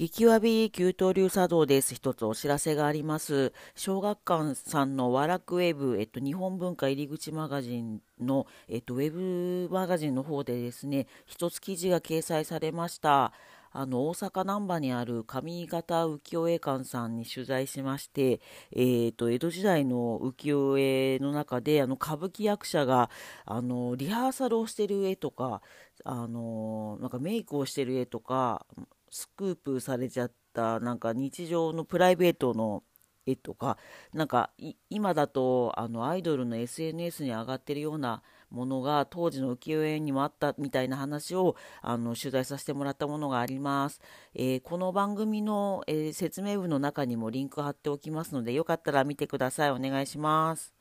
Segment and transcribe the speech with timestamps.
[0.00, 1.94] 激わび給湯流茶道です。
[1.94, 3.52] 一つお知らせがあります。
[3.74, 13.34] 小学館さんのワラクウェブ、えっと、日本文化入り口マガジンの、えっと、ウェブマガジンの方でですね、一つ記事が掲載されました。
[13.72, 18.40] あの、大阪難波にある上方浮世絵館さんに取材しまして、
[18.72, 23.10] えー、と、江戸時代の浮世絵の中で、あの、歌舞伎役者が、
[23.44, 25.60] あの、リハーサルをしてる絵とか、
[26.04, 28.64] あの、なんかメイクをしてる絵とか、
[29.10, 32.82] スクープされちゃったなんか日常のプライベートの
[33.26, 33.76] 絵とか
[34.12, 34.50] なんか
[34.88, 44.00] 今だとあのアイドルの SNS に上がってるようなものが当時の浮世絵にもあったみたいな話をあの取材させてもらったものがあります。
[44.34, 49.70] えー、この番組の、えー、説明文の中にもリンク貼っておきますのでよかったら見てください。
[49.70, 50.74] お願いします。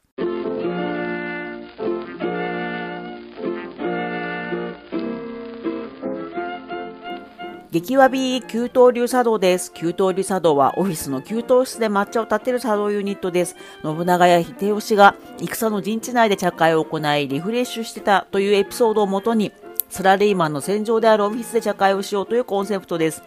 [7.71, 9.71] 激わび給湯流茶道です。
[9.71, 13.55] 給湯流茶道はオフィスの給湯室で抹茶を立てる茶道ユニットです。
[13.83, 19.51] 信長や秀吉が戦の陣地内で茶会を行いリフレッシュしてたというエピソードをもとに
[19.87, 23.21] サラリーマンの戦場であるオフィスで茶会をしようというコンセプトです。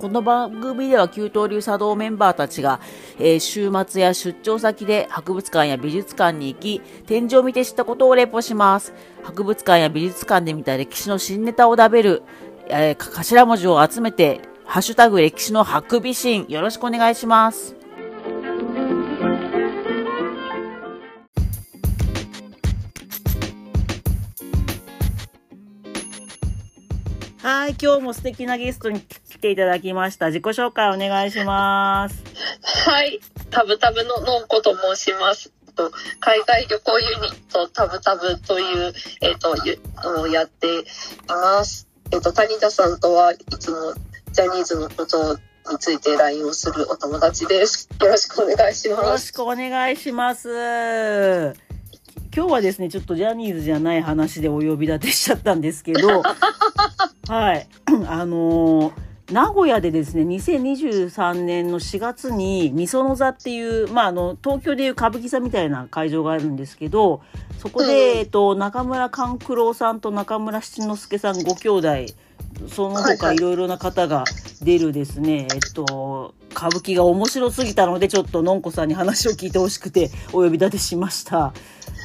[0.00, 2.78] この番組では給湯流茶道メンバーたちが、
[3.18, 8.92] えー、週末や出張先で博物館や美術館に行き、展示を見て知ったことをレポします。
[9.24, 12.22] 博物館や美術館で見た歴史の新ネタを食べる、
[12.70, 17.74] えー、頭文字を集めて、ハッシュタグ歴史のハクビシン、よろしくお願いします。
[27.42, 30.26] はい、今日も素敵なゲストに来ていただきました。
[30.26, 32.22] 自己紹介お願いします。
[32.90, 35.50] はい、タブタブののんこと申します。
[36.20, 40.84] 海外旅行ユニットタブタブという、えっ、ー、と、をやってい
[41.28, 41.87] ます。
[42.10, 43.92] えっと、谷田さんとはいつも
[44.32, 45.38] ジャニーズのこと
[45.70, 47.88] について LINE をするお友達です。
[48.00, 49.02] よろしくお願いします。
[49.04, 50.48] よろしくお願いします。
[52.34, 56.22] 今日はですね、ちょっとジャニーズじゃない話でお呼び立てしちゃったんですけど、
[57.28, 57.68] はい。
[58.06, 58.92] あのー、
[59.30, 67.20] 名古屋でですね、2023年の4月に、みその座っていう、まあ、あの、東京でいう歌舞伎座みたいな会場があるんですけど、
[67.58, 71.88] そこで、えっと、中村勘九郎さんと中村七之助さんご兄弟、
[72.68, 74.24] その他いろいろな方が
[74.62, 81.52] 出るですね、えっと、歌舞伎が面白すぎたので、ちょっとのんこさんに話を聞いてほしくてお呼び立てしました。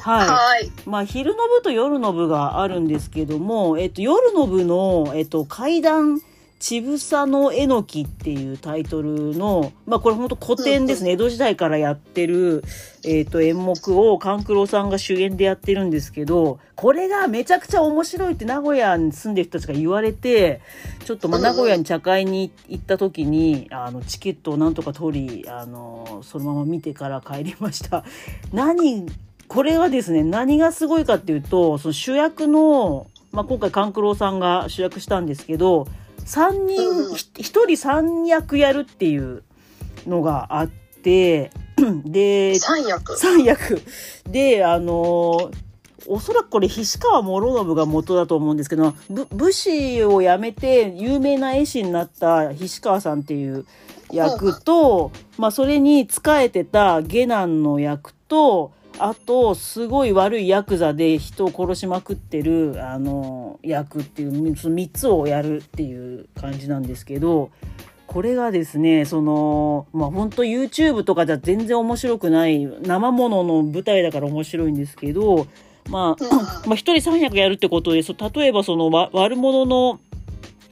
[0.02, 0.28] はい。
[0.28, 6.20] はい、まあ、昼の部と夜の部があるんですけども、えっと、夜の部の、えっと、階段、
[6.58, 11.12] ちぶさのえのきっていうタイトルの、まあこれ本当古典ですね。
[11.12, 12.64] 江戸時代からやってる、
[13.04, 20.62] えっ、ー、と演目を勘九郎さんが主演でやってるんですけど、これがめちゃくちゃ面白いって名古屋に住んでる人たちが言われて、
[21.04, 28.04] ちょっとまあ名古屋に茶会に行った時に、あの、チケットをなんとか取り、あの、そのまま見てから帰りました。
[28.52, 29.06] 何、
[29.48, 35.86] これはですね、何がすごいかっていうと、その主役の、まあ今回勘九郎さんが主役したんですけど、
[36.24, 36.80] 3人、
[37.14, 39.42] 1人3役やるっていう
[40.06, 41.50] のがあって、
[42.04, 43.82] で、3役 ?3 役。
[44.28, 45.50] で、あの
[46.06, 48.94] おそらくこれ、菱川諸信が元だと思うんですけど、
[49.30, 53.64] 武士を辞めて有名な絵師になった菱川さんっていう
[54.12, 67.50] 役と、まあ、それに仕えてた下男の役と、あと、すごい悪いヤクザで人を殺しまくってる、あの、役っていう、その3つをやるっていう感じなんですけど、
[68.06, 75.48] これがですね、その、まあ、本当 YouTube とかじゃ全然面白くない、生ものの舞台だから面白いんですけど、
[75.88, 76.24] まあ、
[76.66, 80.00] まあ、一人三役やるってことで、そ例えばその、悪者の、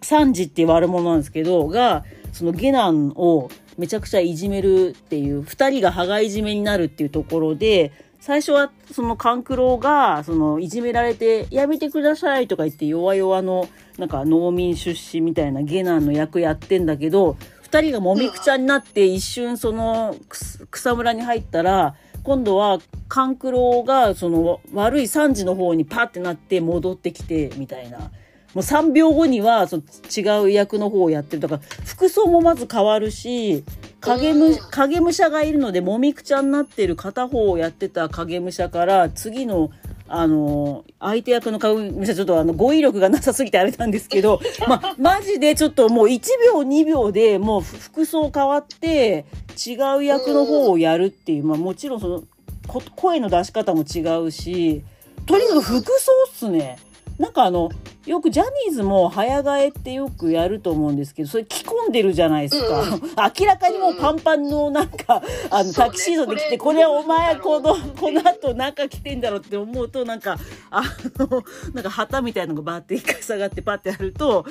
[0.02, 13.68] 三次っていう悪者なんですけど、が、その下男をめちゃくちゃいじめるっていう、二人が羽交い締めになるっていうところで、最初はその勘九郎が、そのいじめられて、やめてくださいとか言って弱々の、
[13.98, 20.14] なんか農民出身みたいな下男の役やってんだけど、二人がもみくちゃになって一瞬その
[20.70, 22.78] 草むらに入ったら、今度は
[23.08, 27.98] 勘九郎がその悪い三時の方にパッてなって戻ってきてみたいな。
[27.98, 28.06] も
[28.56, 29.82] う3秒後にはその
[30.16, 31.40] 違う役の方をやってる。
[31.40, 33.64] だか服装もまず変わるし、
[34.02, 39.70] 影武影武者がいるのでもみくちゃになってる片方をやってた影武者から次の
[40.08, 46.20] あの相手役の影武者ちょっとあの語彙力がなさすぎてあれなんですけど、 ま、マジでちょっともう1
[46.52, 49.24] 秒2秒でもう服装変わって
[49.66, 52.24] 違う役の方をやるっていう、まあ、もちろんその
[52.94, 54.82] 声の出し方も違うし
[55.24, 56.78] とにかく服装っすね。
[57.18, 57.70] なんかあの
[58.06, 62.82] よくジャニーズも早替えってよくやると思うんですけど、それ着込んでるじゃないですか。
[62.82, 63.02] うん
[63.38, 70.38] 明らかにもうパンパンのなんか、あの、そうねタキシードで着て、これこれはお前どこの、この後中着てんだろうって思うと、なんか、
[70.70, 70.82] あ
[71.18, 71.44] の、
[71.74, 74.46] なんか旗みたいのがバーって一回下がってパッてやると、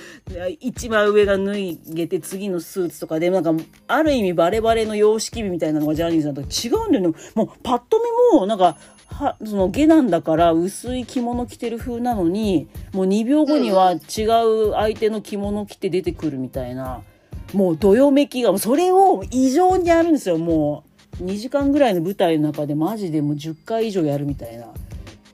[0.59, 1.53] 一番上が脱
[1.93, 3.53] げて次のスーツとかで、なんか、
[3.87, 7.17] ある意味バレバレの様式美みたいなのがジャニーズだと違うんだよね。
[7.33, 7.99] もうパッと
[8.33, 8.77] 見も、なんか、
[9.11, 17.01] はその下なんだから薄い着物着てる風なのにもう2秒後には違う相手の着物着て出てくるみたいな
[17.53, 20.83] もうどよめきがそれを異常にやるんですよも
[21.19, 24.67] う2時間ぐらいの舞台の中でマジでもう10回以上やるみたいな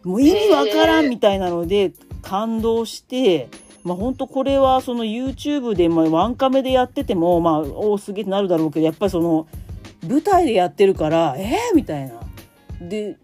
[0.03, 3.50] もう意味わからんみたいなので感動して。
[3.83, 9.47] まあ本当これはその YouTube でまあワンカメでやっててもまあおおすげえってなるだろうけどやっぱりその
[10.06, 12.26] 舞台でやってるからえー、みたいな。
[12.81, 13.18] で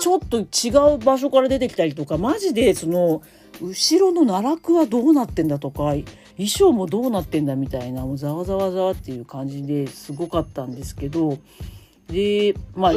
[0.00, 3.22] ちょっと違う場所から出てきたりとかマジでその
[3.60, 5.94] 後ろの奈落はどうなってんだとか
[6.36, 11.38] 衣装もどうなってんだみたいなもうざわざわざわっていう感じですごかったんですけど
[12.08, 12.92] でまあ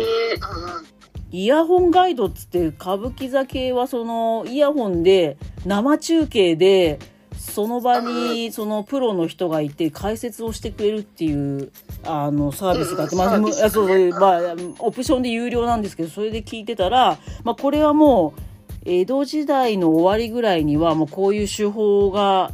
[1.31, 6.99] イヤホンガイドっつって歌舞伎座系はそのイヤホンで生中継で
[7.41, 11.71] その場にそのプロの人がいて解説をしてくれるっていう
[12.05, 18.41] あのサービスがあって、まあ、うんうんあそうそうまあオプションで有料なんですけどそれで聞いてたら、まあ、これはもう
[18.85, 22.51] 江戸時代の終わりぐらいにはもうこういう手法が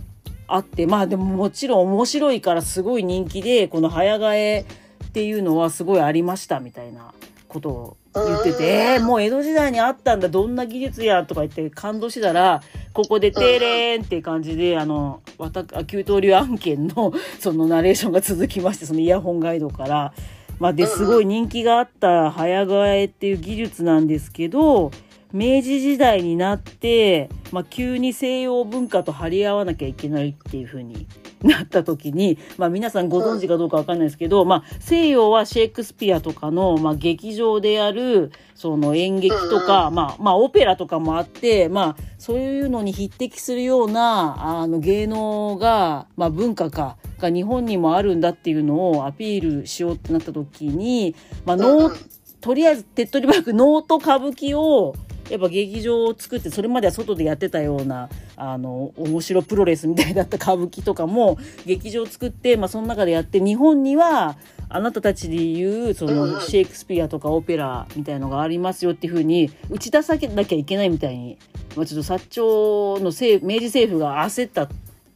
[0.48, 4.66] あってまあでももちろん面白いからすごい人気でこの早替え
[5.06, 7.14] っていうのはすごいありましたみたいな
[7.48, 12.62] ことを言ってて、えーもう江戸時代にあったんだどんな技術やとか言って感動してたら
[12.98, 20.14] ここで「てれーん」って感じであのわた給湯流案件の そのナレーションが続きましてそのイヤホンガイドから。
[20.60, 24.90] まあ、ですごい人気があった早替えっていう技術なんですけど
[25.34, 31.08] 明治時代になって、まあ、急に西洋文化と張り合わなきゃいけないっていう風に
[31.44, 51.16] なった時に、まあ、皆さんご存知かどうかわかんないですけど、まあ、西洋はシェイクスピアとかの、まあ、劇場でやるその演劇とか、まあ、まあオペラとかもあって、まあ、そういうのに匹敵するようなあの芸能が、まあ、文化かが日本にもあるんだっていうのをアピールしようってなった時に、
[51.46, 54.96] まあ、ノーとりあえず手っ取り早く能と歌舞伎を
[55.30, 64.38] やっぱ劇場を作ってそれまでは外でやってたようなあの面白プロレスみたいだった歌舞伎とかも劇場を作って、まあ、その中でやって日本には
[64.70, 71.38] あなたたちで言うそのシェイクスピアとかオペラみたいのがありますよっていうふうに打ち出さなきゃいけないみたいに、
[71.76, 74.70] まあ、ちょっと薩長の政明治政府が焦った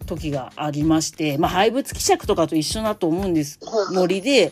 [0.05, 3.59] 時がありまして、まあ、廃仏希釈とかと一緒だと思うんです
[3.93, 4.51] ノリで。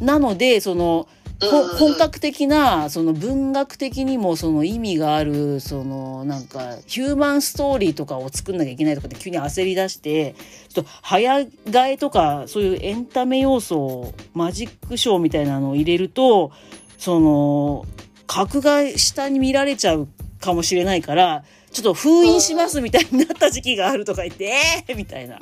[0.00, 10.34] なのでそのほ本格的なその文学的にもその意味があるそのなんかヒューマンストーリーとかを作んなきゃいけないとかって急に焦り出して
[10.68, 16.52] ちょっと早替えとかそういうエンタメ要素をマジックショーみたいなのを入れると
[16.98, 17.84] その
[18.26, 20.08] 格が下に見られちゃう
[20.40, 24.52] かもしれないからちょっと封印しますみたいになった時期があるとか言って
[24.88, 25.38] えーみたいな。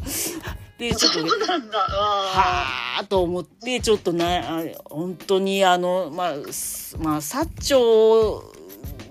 [0.80, 8.42] でちょっとはあと思ってちょっとなあ本当にあのまあすまあ薩長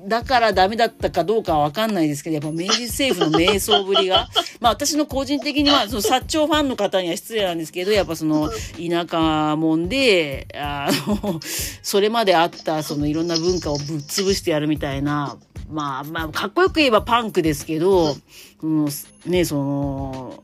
[0.07, 4.27] だからダメだったかどうかは分かんないですけどやっぱ明治政府の迷走ぶりが。
[4.59, 11.39] まあ私の個人的にはその薩長ファンの方には失礼なんですけどやっぱその田舎もんであの
[11.83, 15.37] それまであったそのいろんな文化をぶっ潰してやるみたいな
[15.69, 18.17] まあまあかっこよく言えばパンクですけど、
[18.63, 18.89] うん、
[19.27, 20.43] ねその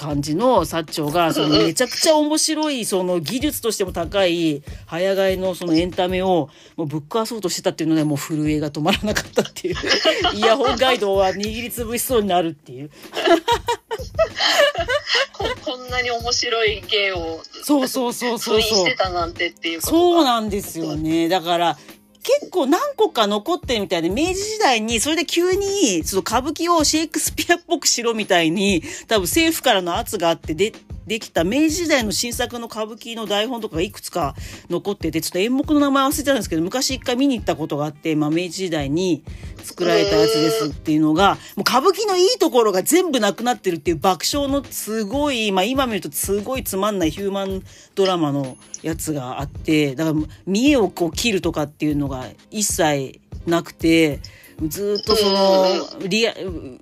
[0.00, 9.76] 感じの薩長がそのめちゃくちゃ面白いその技術としても高い早替えのそのエンタメをもうぶっ壊そうとしてたっていうのでもう震えが止まらなかったっていう。
[10.34, 12.90] イヤホンガイドは握りつぶしそうになるっていう。
[15.34, 18.60] こ こんなに面白い芸をそうそうそうそうそう。
[18.60, 21.28] 封印してたなんてっていうことそうがなんですよね。
[21.28, 21.78] だから
[22.22, 30.72] 結構何個か残ってるみたいで明治時代にそれで急にその歌舞伎をシェイクスピアっぽくしろみたいに多分政府からの圧があってで
[31.10, 34.36] できた明治時代の新作の歌舞伎の台本とかがいくつか
[34.68, 39.24] 残っててちょっと演目の名前忘れてたんですけど昔一回見に行ったことがあって、まあ、明治時代に
[39.56, 47.64] 作られたやつですっていうのがもう歌舞伎のいいところが全部なくなってるっていう爆笑のすごい、まあ、今見るとすごいつまんないヒューマン
[47.96, 54.20] ドラマのやつがあってだから見栄をこう切るとかっていうのが一切なくて
[54.68, 56.34] ずーっとその、リア、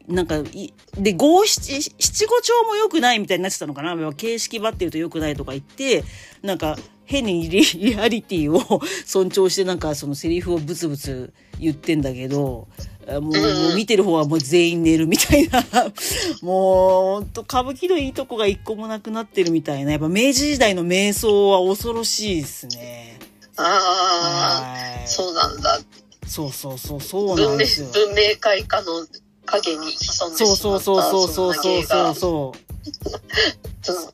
[0.09, 4.13] なんか、いで、五七、七五調も良くないみたいになってたのかな？
[4.13, 6.05] 形式ばってると良くないとか言って、
[6.43, 12.69] なんか、変にリリアリティを 尊重してなんかそのセリフをブツブツ言ってんだけど、
[13.09, 15.65] あもうもう見てる方はもう全員寝るみたいな。
[16.43, 19.93] もう、ほんと歌舞伎のいいとこが一個もなくなってるみたいな。
[19.93, 23.19] やっぱ明治時代の瞑想は恐ろしいですね。
[23.57, 25.09] ああ、はい。
[25.09, 25.81] そうなんだ。
[26.29, 27.89] そうそうそう、そうなんですよ。
[27.93, 29.07] 文明開化の
[29.47, 32.69] 影に潜んでしまったそうそうそうそうそうそうそう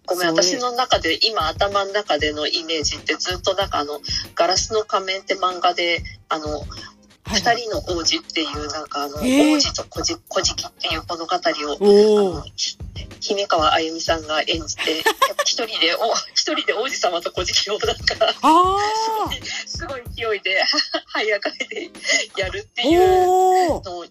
[0.07, 4.01] ごめん、私の中で、今頭の中でのイメージってずっとなんかあの、
[4.35, 6.69] ガラスの仮面って漫画で、あの、はい
[7.27, 12.43] 二人の王子っていうなんかあの、えー王子と小じ小じきっていう物語を、
[13.21, 15.03] 姫川あゆみさんが演じて、
[15.45, 19.31] 一人で、お、一人で王子様と小じきをなんか、あ
[19.67, 20.63] すごい勢いで、
[21.07, 21.91] 早替えで
[22.37, 23.01] やるってあいう
[23.81, 24.11] のをイ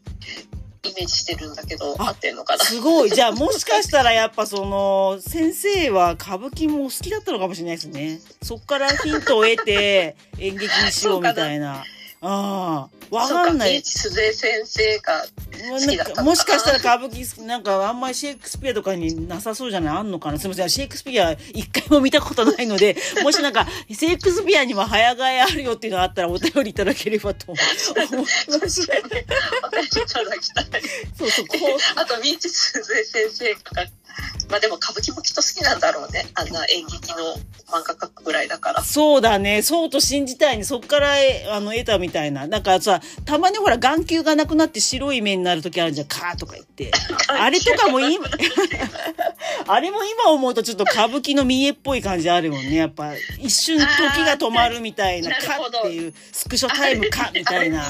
[0.95, 2.65] メージしてるんだけど、あ合ってんのかな？
[2.65, 3.11] すごい。
[3.11, 8.19] じゃあもしかしたらやっぱその、先生は歌舞伎も好きだったのかもしれないですね。
[8.41, 11.85] そっからヒントを得て演劇にしようみたいな。
[12.23, 12.89] ああ。
[13.13, 13.81] わかんない。
[13.83, 15.25] そうか、鈴江先生が
[15.69, 19.97] 好きだったもしかしたら歌舞伎好き、なんかあんまりシェイクスピアとかになさそうじゃない？
[19.97, 20.39] あんのかな？
[20.39, 20.69] すみません。
[20.69, 27.91] シェイクスピア一回も見たことないので、 もしなんか、シェイクスピアにも早替えあるよっていうのがあったらお便りいただければと思います。
[27.91, 28.67] お便りいただ
[30.39, 30.81] きたい。
[31.17, 31.59] そうそう、こう。
[31.99, 33.59] あと、三内鈴江先生が、
[34.49, 36.25] まあでも歌舞伎もきっと好きなんだろうね。
[36.35, 37.35] あんな演劇の
[37.67, 38.81] 漫画描くぐらいだから。
[38.81, 39.61] そうだね。
[39.61, 40.63] そうと信じたいね。
[40.63, 42.47] そっから、えあの、得たみたいな。
[42.47, 46.07] なんかさ、たまにほら、眼球がなくなって白い目になる時あるじゃん。
[46.07, 46.91] カーとか言って。
[47.27, 48.27] あれとかも今、
[49.67, 52.75] あれも今思うとちょっと歌舞伎の見えっぽい感じあるよね。
[52.75, 53.85] やっぱ、一瞬時
[54.25, 57.85] が止まるみたいな、カあーなるほどっていう、スクショタイムカみたいな。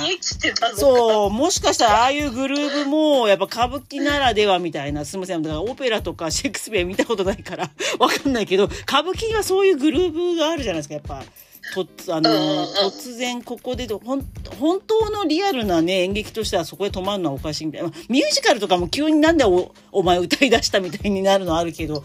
[0.78, 5.42] そう、もしかしたらああいうグルーブも、やっぱ歌舞伎ならではみたいな、すみません。
[5.42, 11.24] だからオペラとかシェイクスピア見たことないから、 わかんないけど、歌舞伎にはそういうグルーブがあるじゃないですか、やっぱ。
[11.74, 14.22] とあの、うんうんうん突然ここでほん
[14.60, 22.04] 本当のリアルなね演劇としてはそこで止まるのはおかしいみたいなまあミュージカルとかも急になんでおお前歌い出したみたいになるのあるけど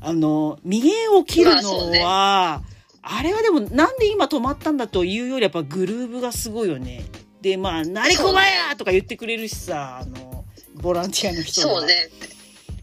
[0.00, 2.62] あの見栄を切るのは、
[3.02, 7.04] あれはでもなんで今止まったんだというよりやっぱグルーブがすごいよね。
[7.40, 12.10] でまあ「なりこまや!」とか言ってくれるしさあのボランティアの人がそうね。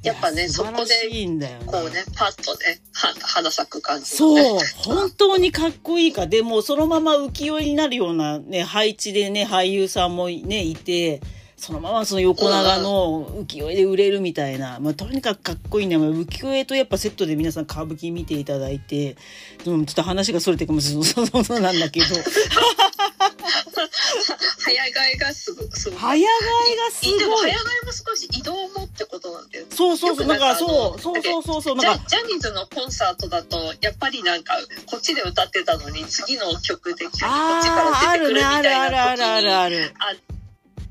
[0.06, 4.18] やっぱね、いそこで、いんだよねこうね、パッとね、は花咲く感じ、ね。
[4.18, 6.28] そう、本当にかっこいいか。
[6.28, 11.22] でも、そのまま浮世絵になるようなね、配置でね、俳優さんもね、いて、
[11.58, 15.98] そのままその横長の浮世絵で売れるみたいな、まあ、とにかくかっこいいね。
[15.98, 19.16] まあ浮世絵とやっぱセットで皆さん歌舞伎見ていただいて、
[19.64, 21.06] でもちょっと話がそれてるかもしれない。
[21.10, 22.16] そうそうそうなんだけど、早
[24.84, 25.68] 替えがすごい。
[25.96, 27.58] 早替えがすごいいでも早替。
[27.58, 29.66] えも少し移動もってことなんだよ。
[29.70, 34.54] そうそうそう、だからよくそう、そうそうそうそう、ジャなんか、ジャニーズのコンサートだと、やっぱりなんか、
[34.86, 39.94] こっちで歌ってたのに、次の曲で急にこっちから出てくるみるね、あるあたいるあるあるある。
[40.00, 40.16] あ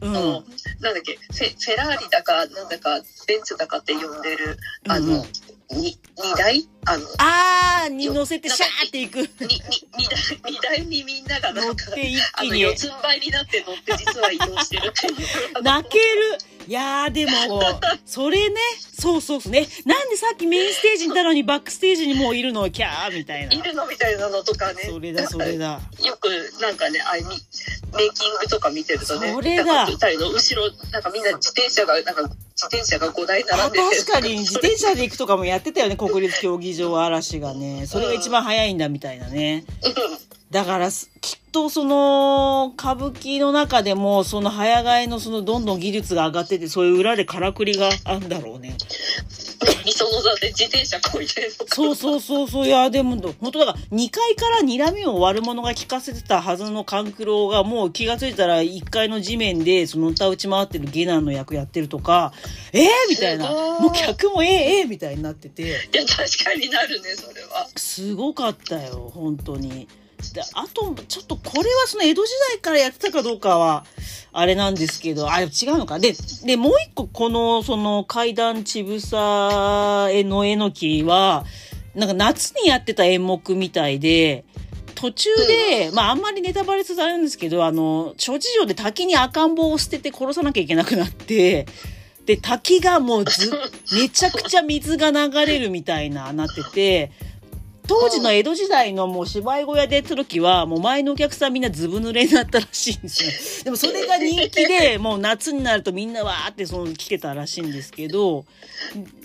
[0.03, 0.13] うん。
[0.13, 0.45] の、
[0.81, 4.59] なんだっけ、フェフェラーリだか、なんだか、ベンツだかって呼んでる、
[4.89, 5.27] あうんうの、
[5.71, 9.19] に荷台あの、あーに乗せてシャーっていく。
[9.19, 9.29] に、に、
[10.47, 12.61] 荷台、にみんなが乗って一気に。
[12.61, 15.63] 四つん這いになって乗って実は移動してるっていう。
[15.63, 16.05] 泣ける
[16.67, 17.33] いやーでも、
[18.07, 18.57] それね、
[18.99, 19.67] そうそうそうね。
[19.85, 23.53] なんでさっきメインステージにいたのにバックステージにもういるのキャーみたいな。
[23.53, 24.85] いるのみたいなのとかね。
[24.89, 25.81] それだそれだ。
[26.03, 26.29] よく
[26.63, 34.05] なんかね、あいみメイキングとか見てるとね、それだ舞台の後ろ、なんかみんな自転車が、なんか自転車が5台並あんでて。
[34.07, 37.87] 確かに自転車で行くとかもやってたよね、国立競技場嵐がね。
[37.87, 39.65] それが一番早いんだみたいなね。
[39.83, 48.77] うんだからす、きっとその、歌舞伎の中でも、その早替えのそのどんどん技術が上がってて、そういう裏でからくりがあるんだろうね。
[49.85, 52.67] みその座で自転車こいでそうそうそうそう。
[52.67, 62.33] いや、でも、本当だから、2階から睨みを割る者が聞かせてたはずの勘九郎が、もう気がついたら1階の地面で、その歌打ち回ってる下男の役やってるとか、
[62.73, 63.51] えー、みたいな。
[63.81, 67.69] もう客もえー、えー、みたいになってて、いや、確かになるね、それは。
[67.77, 69.89] すごかったよ、本当に。
[70.33, 73.85] で、あと、ちょっとこれはその江戸時代からやってたかどうかは、
[74.33, 75.99] あれなんですけど、あ、違うのか。
[75.99, 76.15] で、
[76.45, 81.45] で、もう一個この、その階段ちぶさ絵のえのきは、
[81.95, 84.45] なんか夏にやってた演目みたいで、
[84.95, 91.67] 途中で、まああんまりネタバレするとあれなんですけど、あの、諸事情で滝に赤ん坊を捨てて殺さなきゃいけなくなって、
[92.27, 93.53] で、滝がもうず、
[93.93, 97.13] めちゃくちゃ水が流れるみたいな、なってて、
[97.87, 103.65] 当時の江戸時代のもう芝居小屋でやった時は、もう前のお客さんみんなずぶ濡れになったらしいんですよ。
[103.65, 108.47] でもそれが人気で、 もう夏になるとみんなわーってその来てたらしいんですけど、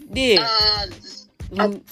[0.09, 0.39] で、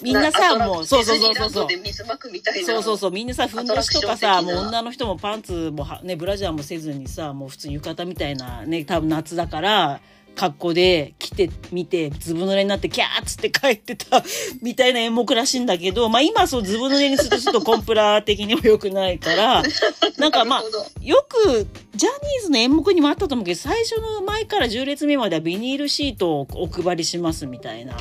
[0.02, 1.68] みんなさ、もう、そうそうそうそうそう。
[1.68, 2.66] で水まくみたいな。
[2.66, 10.00] そうそうそうみんなさふんどしとかアさもう女の人もパンツもはねブラジャーもせずにさもう普通浴衣みたいなね多分夏だから
[10.38, 14.22] 格好で来てみてずぶ濡れになってキャーっつって帰ってた
[14.62, 19.64] みたいな演目らしいんだけどまあ今そうずぶ濡れにするとちょっとコンプラ的にも良くないから
[20.16, 20.62] なんかまあ
[21.02, 21.66] よく
[21.96, 27.96] ジャニーズの演目にもあったと思うけど最初の前から10列目まではビニールシートをお配りしますみたいな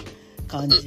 [0.47, 0.77] 感じ。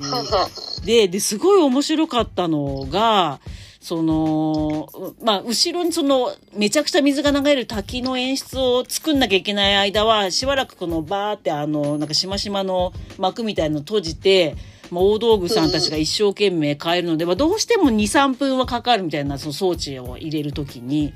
[0.84, 3.40] で、で、すごい面白かったのが、
[3.80, 14.54] その、うまあ、後ろにその、めちゃくちゃ水が流れる滝の演出を作んなきゃいけない間は、しばらくこのバーってあの、なんかしましまの幕みたいの閉じて、
[14.90, 21.14] まあ、大道具さんたちが一生懸命変えるので、まあ、どうしても2、3分はかかるみたいな、その装置を入れるときに。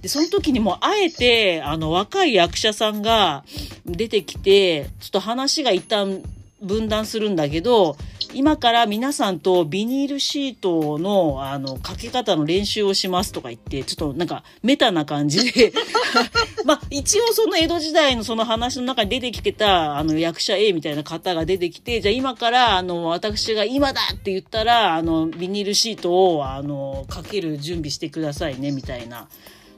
[0.00, 3.44] で、その時にもあえて、あの、若い役者さんが
[3.84, 6.22] 出てきて、ちょっと話が一旦
[6.60, 7.96] 分断するんだけど、
[8.34, 15.72] 今から皆さんとビニールシートの、あの、かけ方の練習をしますとか言って、ちょっとなんかメタな感じで、
[16.64, 29.28] まあ、一応その江戸時代のその話の中に出てきてた、あの、役者 A みたいな方が出てきて、じゃあ今から、あの、私が今だって言ったら、あの、ビニールシートを、あの、かける準備してくださいね、みたいな。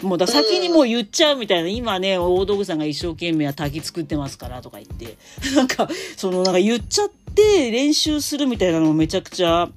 [0.02, 5.16] もうだ先にもう言っちゃうみたいな、今ね、大道具さんが一生懸命滝作ってますからとか言って、
[5.54, 9.69] なんか、そのなんか言っちゃって練習するみたいなのもめちゃくちゃ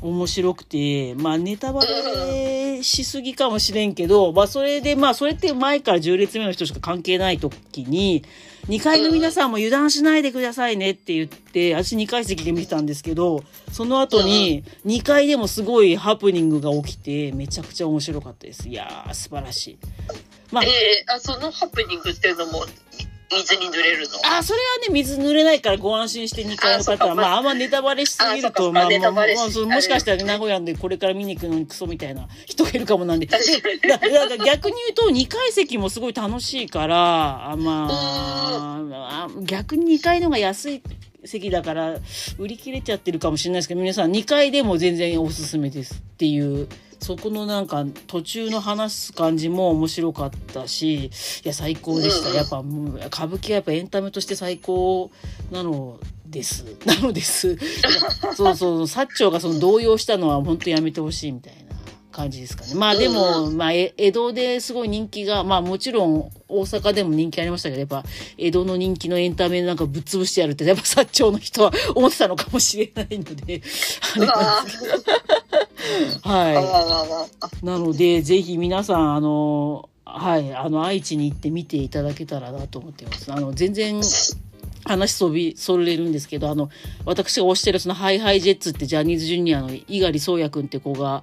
[0.00, 8.24] 面白くて、まあネタバレしすぎかもしれんけど、まあそれで、まあそれって前から10列目の人しか関係ない時に、
[8.68, 13.42] 2階の皆さんも油断しないでくださいねって言って、私2階席で見てたんですけど、
[13.72, 18.68] その後に2階でもすごいハプニングが起きて、めちゃくちゃ面白かったです。
[18.68, 19.78] いやー、素晴らしい。
[20.52, 22.64] まあええあ、そのハプニングっていうのも、
[23.32, 24.14] 水に濡れるの。
[24.24, 29.26] あ、それはね、水濡れないからご安心して2階の方は、あまあ、あんまネタバレしすぎると、あまあ、まあ、
[29.66, 33.26] もしかしたら名古屋でこれから見に行くのにクソみたいな人がいるかもなんで。
[33.26, 33.36] で
[33.88, 40.82] だだから 逆に言うと、2階席もすごい楽しいから、あまあ、あ逆に2階の方が安い
[41.24, 41.98] 席だから、
[42.38, 46.68] 売り切れちゃってるかもしれないですけど、皆さん2階でも全然おすすめですっていう。
[47.02, 51.10] そこのなんか途中の話す感じも面白かったし、い
[51.42, 52.30] や最高でした。
[52.30, 55.10] やっぱもう歌舞伎はやっぱエンタメとして最高
[55.50, 56.64] なのです。
[56.86, 57.58] なのです。
[58.36, 61.74] そ うそう、薩長がその動揺したのは本当やめてほしいみたいな
[62.12, 62.74] 感じですかね。
[62.74, 68.04] まあでも、まあえ江戸ですごい人気が、まあもちろん大阪でも人気ありましたけど、やっぱ
[68.38, 73.60] 江戸の人気のエンタメなんかぶっ潰してやるって、やっぱ薩長の人は思ってたのかもしれないので、
[74.14, 74.94] あれなんですけど
[76.22, 77.28] は
[77.62, 77.64] い。
[77.64, 83.32] なので、ぜひ皆さん、あの、はい、あの、愛知に行って見ていただけたらなと思ってます。
[83.32, 84.00] あの、全然、
[84.84, 86.70] 話そび、それるんですけど、あの、
[87.04, 91.22] 私が推してるその、ハイハイジェッツってジャニーズジュニアの猪狩宗也くんって子が、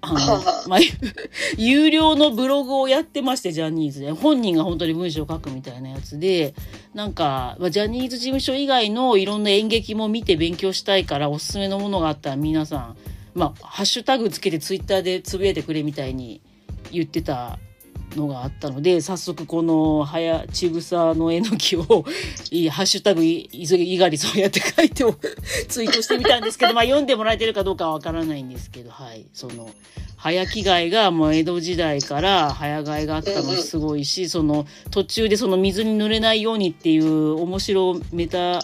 [0.00, 0.18] あの、
[0.68, 0.78] まあ、
[1.56, 4.12] 有料のブログをやってまして、ジャニーズで。
[4.12, 6.54] 本人が本当に文章を書くみたいなやつで、
[6.94, 12.96] なんか、まあジャニーズ事務所以外のいろんな演劇も見て勉強したいから、おすすめのものがあったら皆さん、
[13.34, 16.42] まあ、ハッシュタグつけてツイッターでつぶやいてくれみたいに
[16.90, 17.58] 言ってた
[18.16, 22.04] のがあったので、早速この、はや、ちぐさのえのきを、
[22.50, 25.14] いい、ハッシュタグ、い、いがりそうやって書いてお
[25.68, 29.26] ツイートしてみたんですけど、 まあ読んでもらえてるかどうかはわからないんですけど、はい。
[29.32, 29.70] その、
[30.16, 38.62] 早着替えがもう江戸時代から早替えがあったのすごいし、その途中でその水に濡れないようにっていう面白メタ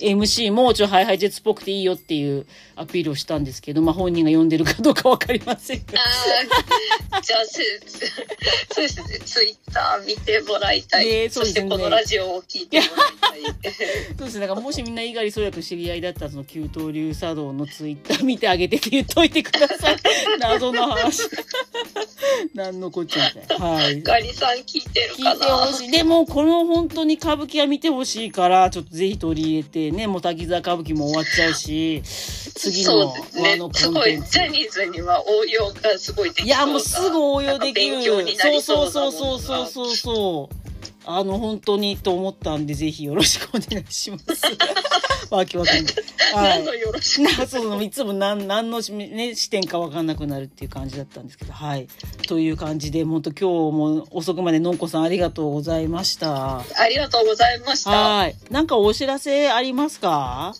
[0.00, 5.84] MC もちょっとハイハイジェッツっぽくていいよっていうアピールをしたんですけど、まあ本人が読んでるかどうかわかりませんが。
[7.12, 7.62] あーじゃあ、せ
[8.70, 9.18] そうですね。
[9.24, 11.06] ツイッター見てもらいたい。
[11.06, 13.72] ねそうですねそしてこのラジオを聞いてもらいたい。
[14.18, 14.40] そうですね。
[14.40, 19.96] だからもしみんな猪狩宗也君知り合いだったらその九刀流茶道のツイッター見てあげてって言っといてください。
[20.38, 21.22] 謎の話。
[22.54, 23.66] 何のこっちゃみたいな。
[23.66, 24.02] はい。
[24.02, 25.90] ガリさん聞いてる聞いてかなほしい。
[25.90, 33.74] でも、この本当に歌舞伎は見てほしいから、ちょっとぜひ取り入れてね、もう滝沢歌舞伎も終わっちゃうし、次の和のね。
[33.74, 34.38] すごい、コンテンツジ。
[34.38, 38.02] ャニーズには応用がすごいできそういや、もうすぐ応用できる。
[38.36, 40.68] そうそうそうそうそうそうそう。
[41.10, 44.26] あの、本当にと思ったんで、ぜひよろしくお願いします。
[45.30, 45.94] わけわかんない。
[46.34, 46.74] はい何の。
[46.74, 47.38] よろしく。
[47.38, 51.88] なそういつも何何のし、ね、視点か分かんなくなるっていう感じだったんですけどはい
[52.26, 57.90] という感じで本当今日も遅くまでのんこさんありがとうございましたありがとうございました。
[57.90, 60.54] はいなんかお知らせありますか？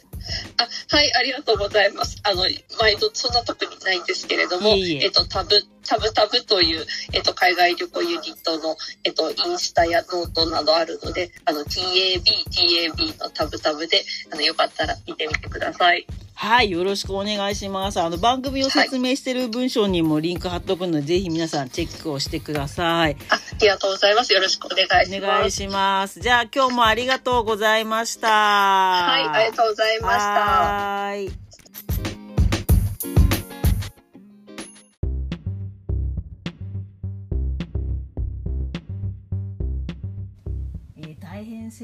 [0.59, 2.19] あ、はい、ありがとうございます。
[2.25, 2.43] あの、
[2.79, 5.51] 毎度そんな特にないんですけれども、いえいええっと、タブ、
[5.87, 15.58] タブタブという、えっと、海外旅行ユニットの、えっと、インスタやノートなどあるので、あの、TAB、TAB のタブタブで、あの、よかったら見てみてください。
[16.35, 18.01] はい、よろしくお願いします。
[18.01, 23.17] あの、番組を説明してる文章にもリンク貼っとくので、ぜひ皆さんチェックをしてください。
[23.29, 24.33] あ、ありがとうございます。
[24.33, 25.51] よろしくお願いしお願います。
[25.51, 26.21] します。
[26.21, 28.29] じゃあ今日もありがとうございました。
[28.29, 30.25] はい、ありがとうございました。
[30.25, 31.48] は。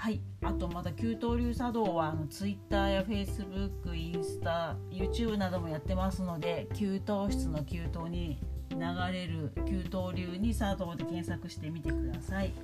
[0.00, 8.38] はい、あとまた給湯流茶道はあの Twitter や Facebook、インスタ、YouTube などもやってますので給湯室の給湯に
[8.70, 8.78] 流
[9.12, 12.54] れる給湯流に茶道で検索してみてください。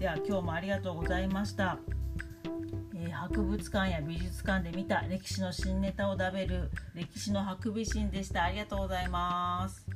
[0.00, 1.78] では今日もありがとうございました。
[2.94, 8.44] えー博物館や美術館で見た歴史の新ネタを食べる歴史のハクビシンでした。
[8.44, 9.86] ありがとうございます。